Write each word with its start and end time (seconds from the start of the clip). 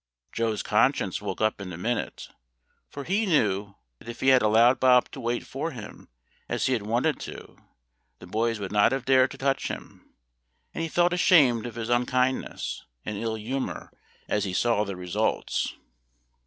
Joe's 0.31 0.63
conscience 0.63 1.21
woke 1.21 1.41
up 1.41 1.61
in 1.61 1.71
a 1.71 1.77
minute, 1.77 2.29
for 2.89 3.03
he 3.03 3.27
knew 3.27 3.75
that 3.99 4.09
if 4.09 4.19
he 4.19 4.29
had 4.29 4.41
allowed 4.41 4.79
Bob 4.79 5.11
to 5.11 5.19
wait 5.19 5.45
for 5.45 5.69
him 5.69 6.09
as 6.49 6.65
he 6.65 6.73
had 6.73 6.81
wanted 6.81 7.19
to 7.19 7.31
do, 7.35 7.57
the 8.17 8.25
boys 8.25 8.59
would 8.59 8.71
not 8.71 8.93
have 8.93 9.05
dared 9.05 9.29
to 9.29 9.37
touch 9.37 9.67
him, 9.67 10.09
and 10.73 10.81
he 10.81 10.89
felt 10.89 11.13
ashamed 11.13 11.67
of 11.67 11.75
his 11.75 11.89
unkindness 11.89 12.83
and 13.05 13.19
ill 13.19 13.35
humor 13.35 13.91
as 14.27 14.43
he 14.43 14.53
saw 14.53 14.83
the 14.83 14.95
results. 14.95 15.75